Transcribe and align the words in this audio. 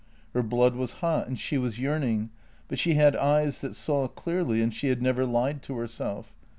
Her 0.33 0.41
blood 0.41 0.73
was 0.75 0.93
hot 0.93 1.27
and 1.27 1.39
she 1.39 1.59
was 1.59 1.77
yearning, 1.77 2.31
but 2.67 2.79
she 2.79 2.95
had 2.95 3.15
eyes 3.15 3.61
that 3.61 3.75
saw 3.75 4.07
clearly, 4.07 4.59
and 4.63 4.73
she 4.73 4.87
had 4.87 4.99
never 5.03 5.27
lied 5.27 5.61
to 5.61 5.77
herself. 5.77 6.33